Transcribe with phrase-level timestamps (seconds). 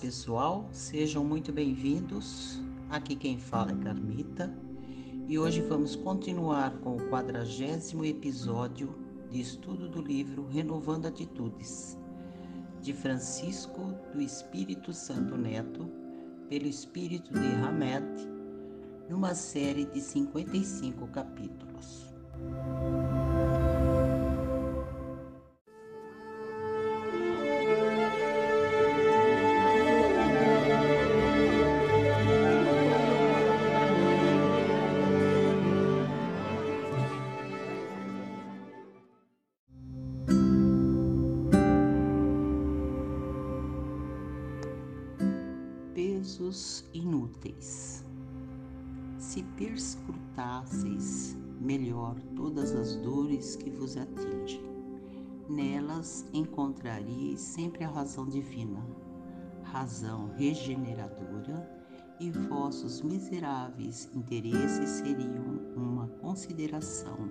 [0.00, 2.60] pessoal, sejam muito bem-vindos.
[2.90, 4.52] Aqui quem fala é Carmita
[5.28, 8.94] e hoje vamos continuar com o quadragésimo episódio
[9.30, 11.96] de estudo do livro Renovando Atitudes,
[12.80, 15.88] de Francisco do Espírito Santo Neto,
[16.48, 18.04] pelo Espírito de Hamed,
[19.08, 22.12] numa série de 55 capítulos.
[45.94, 48.04] Pesos inúteis.
[49.16, 54.62] Se perscrutasseis melhor todas as dores que vos atingem,
[55.48, 58.84] nelas encontraríeis sempre a razão divina,
[59.62, 61.84] razão regeneradora,
[62.20, 67.28] e vossos miseráveis interesses seriam uma consideração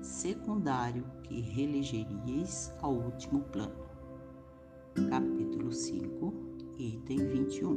[0.00, 3.88] secundário que relegeríeis ao último plano.
[5.10, 6.47] Capítulo 5
[6.78, 7.76] item 21.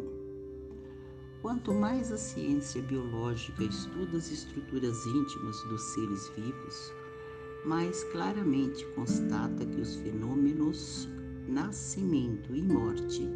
[1.41, 6.93] Quanto mais a ciência biológica estuda as estruturas íntimas dos seres vivos,
[7.65, 11.09] mais claramente constata que os fenômenos
[11.47, 13.27] nascimento e morte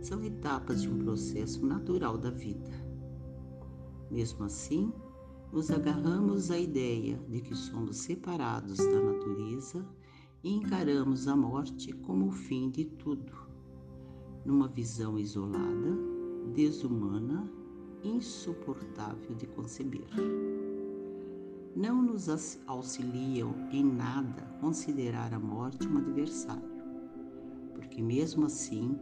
[0.00, 2.70] são etapas de um processo natural da vida.
[4.08, 4.92] Mesmo assim,
[5.52, 9.84] nos agarramos à ideia de que somos separados da natureza
[10.44, 13.47] e encaramos a morte como o fim de tudo
[14.48, 15.94] numa visão isolada,
[16.54, 17.46] desumana,
[18.02, 20.08] insuportável de conceber.
[21.76, 22.30] Não nos
[22.66, 26.82] auxiliam em nada considerar a morte um adversário,
[27.74, 28.98] porque mesmo assim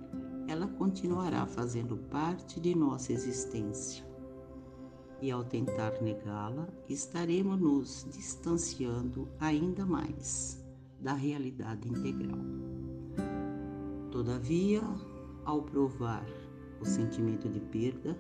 [0.49, 4.05] ela continuará fazendo parte de nossa existência.
[5.23, 10.61] E ao tentar negá-la, estaremos nos distanciando ainda mais
[11.01, 12.41] da realidade integral.
[14.11, 14.83] Todavia,
[15.47, 16.27] ao provar
[16.81, 18.19] o sentimento de perda,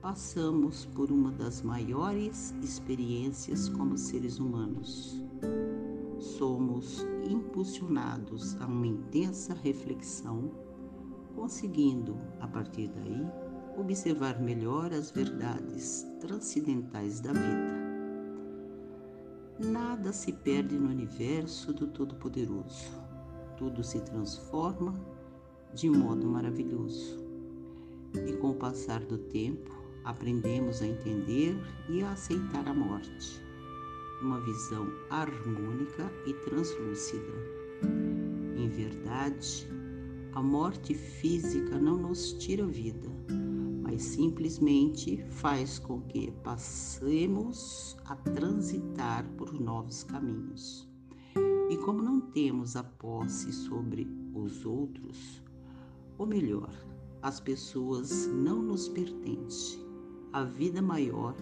[0.00, 5.22] passamos por uma das maiores experiências como seres humanos.
[6.18, 10.50] Somos impulsionados a uma intensa reflexão,
[11.34, 13.26] conseguindo, a partir daí,
[13.76, 17.82] observar melhor as verdades transcendentais da vida.
[19.58, 22.90] Nada se perde no universo do Todo-Poderoso.
[23.56, 24.94] Tudo se transforma
[25.74, 27.18] de modo maravilhoso.
[28.26, 29.70] E com o passar do tempo,
[30.04, 31.56] aprendemos a entender
[31.88, 33.42] e a aceitar a morte,
[34.20, 37.32] uma visão harmônica e translúcida.
[38.56, 39.66] Em verdade,
[40.34, 43.08] a morte física não nos tira vida,
[43.82, 50.88] mas simplesmente faz com que passemos a transitar por novos caminhos.
[51.68, 55.41] E como não temos a posse sobre os outros,
[56.22, 56.70] ou melhor,
[57.20, 59.80] as pessoas não nos pertencem.
[60.32, 61.34] A vida maior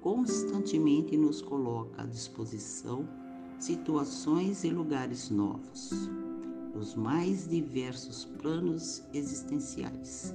[0.00, 3.06] constantemente nos coloca à disposição
[3.58, 5.90] situações e lugares novos,
[6.74, 10.34] nos mais diversos planos existenciais,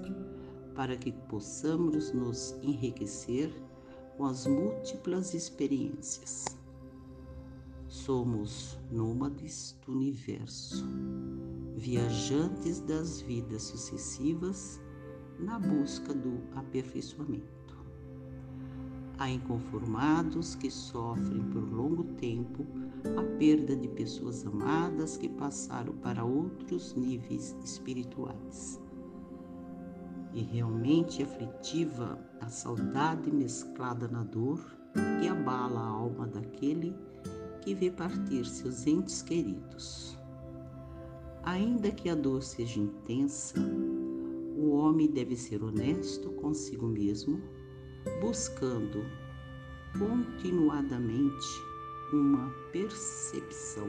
[0.75, 3.51] para que possamos nos enriquecer
[4.17, 6.45] com as múltiplas experiências.
[7.91, 10.85] Somos nômades do universo
[11.75, 14.79] viajantes das vidas sucessivas
[15.37, 17.75] na busca do aperfeiçoamento.
[19.17, 22.65] Há inconformados que sofrem por longo tempo
[23.19, 28.79] a perda de pessoas amadas que passaram para outros níveis espirituais.
[30.33, 34.65] E realmente aflitiva a saudade mesclada na dor
[35.19, 37.10] que abala a alma daquele que
[37.69, 40.17] vê partir seus entes queridos.
[41.43, 43.59] Ainda que a dor seja intensa,
[44.57, 47.41] o homem deve ser honesto consigo mesmo,
[48.19, 49.03] buscando
[49.97, 51.47] continuadamente
[52.13, 53.87] uma percepção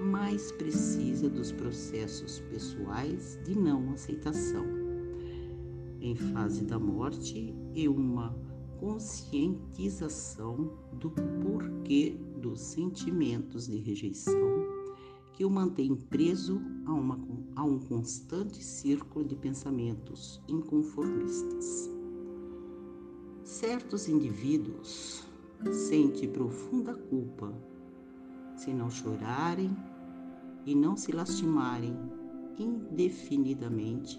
[0.00, 4.64] mais precisa dos processos pessoais de não aceitação.
[6.00, 8.34] Em fase da morte e uma
[8.80, 14.80] conscientização do porquê dos sentimentos de rejeição
[15.34, 17.18] que o mantém preso a, uma,
[17.54, 21.90] a um constante círculo de pensamentos inconformistas.
[23.44, 25.24] Certos indivíduos
[25.70, 27.52] sentem profunda culpa
[28.56, 29.76] se não chorarem
[30.64, 31.96] e não se lastimarem
[32.58, 34.18] indefinidamente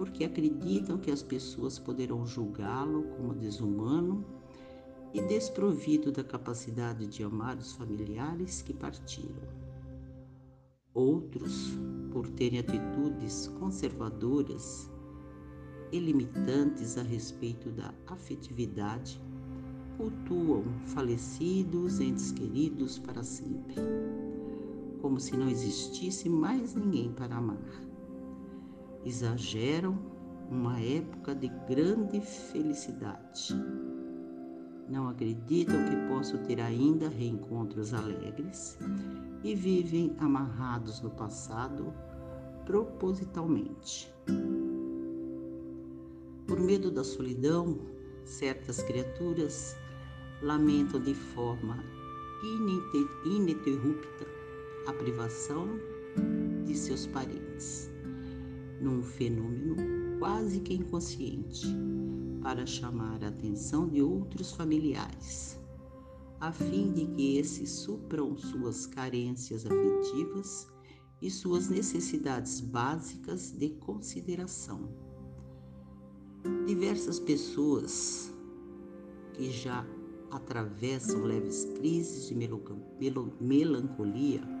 [0.00, 4.24] porque acreditam que as pessoas poderão julgá-lo como desumano
[5.12, 9.46] e desprovido da capacidade de amar os familiares que partiram.
[10.94, 11.76] Outros,
[12.10, 14.90] por terem atitudes conservadoras
[15.92, 19.20] e limitantes a respeito da afetividade,
[19.98, 23.74] cultuam falecidos entes queridos para sempre,
[25.02, 27.89] como se não existisse mais ninguém para amar.
[29.04, 29.98] Exageram
[30.50, 33.54] uma época de grande felicidade
[34.90, 38.76] não acreditam que posso ter ainda reencontros alegres
[39.44, 41.94] e vivem amarrados no passado
[42.66, 44.12] propositalmente.
[46.46, 47.78] Por medo da solidão,
[48.24, 49.76] certas criaturas
[50.42, 51.78] lamentam de forma
[53.24, 54.26] ininterrupta
[54.88, 55.68] a privação
[56.64, 57.89] de seus parentes,
[58.80, 59.76] num fenômeno
[60.18, 61.66] quase que inconsciente
[62.42, 65.60] para chamar a atenção de outros familiares,
[66.40, 70.66] a fim de que esses supram suas carências afetivas
[71.20, 74.88] e suas necessidades básicas de consideração.
[76.66, 78.34] Diversas pessoas
[79.34, 79.86] que já
[80.30, 82.34] atravessam leves crises de
[83.40, 84.59] melancolia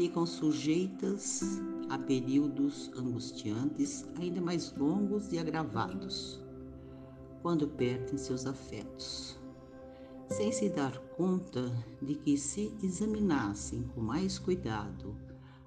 [0.00, 1.60] ficam sujeitas
[1.90, 6.42] a períodos angustiantes ainda mais longos e agravados
[7.42, 9.38] quando perdem seus afetos,
[10.30, 11.70] sem se dar conta
[12.00, 15.14] de que, se examinassem com mais cuidado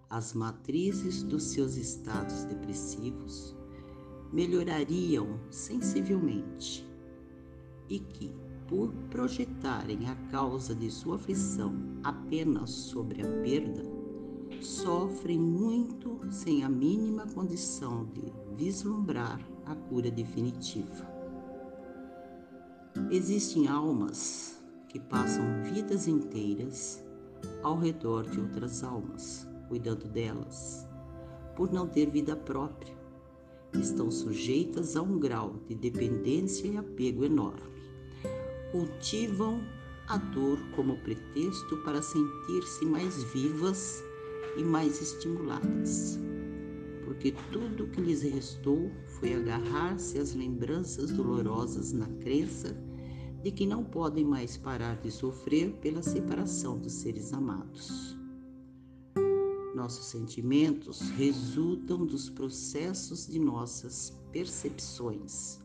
[0.09, 3.56] as matrizes dos seus estados depressivos,
[4.31, 6.83] melhorariam sensivelmente
[7.88, 8.33] e que,
[8.68, 13.94] por projetarem a causa de sua aflição apenas sobre a perda,
[14.63, 21.07] sofrem muito sem a mínima condição de vislumbrar a cura definitiva.
[23.12, 27.04] Existem almas que passam vidas inteiras
[27.62, 30.88] ao redor de outras almas, cuidando delas,
[31.56, 32.95] por não ter vida própria.
[33.74, 37.74] Estão sujeitas a um grau de dependência e apego enorme.
[38.71, 39.59] Cultivam
[40.07, 44.04] a dor como pretexto para sentir-se mais vivas
[44.56, 46.20] e mais estimuladas,
[47.06, 52.76] porque tudo que lhes restou foi agarrar-se às lembranças dolorosas na crença
[53.44, 58.18] de que não podem mais parar de sofrer pela separação dos seres amados.
[59.76, 65.60] Nossos sentimentos resultam dos processos de nossas percepções,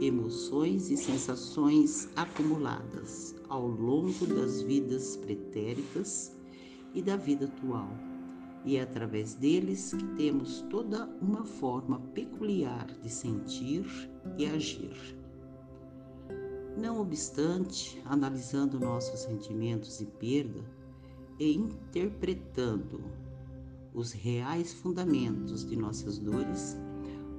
[0.00, 6.36] emoções e sensações acumuladas ao longo das vidas pretéritas
[6.94, 8.07] e da vida atual.
[8.68, 13.86] E é através deles que temos toda uma forma peculiar de sentir
[14.36, 15.16] e agir.
[16.76, 20.60] Não obstante, analisando nossos sentimentos e perda
[21.38, 23.00] e interpretando
[23.94, 26.76] os reais fundamentos de nossas dores,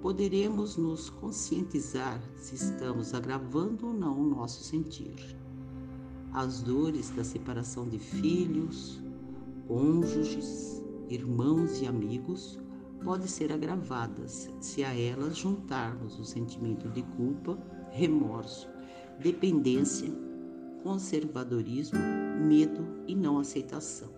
[0.02, 5.38] poderemos nos conscientizar se estamos agravando ou não o nosso sentir.
[6.34, 9.00] As dores da separação de filhos,
[9.68, 12.60] cônjuges, irmãos e amigos
[13.04, 17.58] podem ser agravadas se a elas juntarmos o sentimento de culpa,
[17.92, 18.68] remorso
[19.20, 20.10] dependência,
[20.82, 22.00] conservadorismo,
[22.40, 24.10] medo e não aceitação.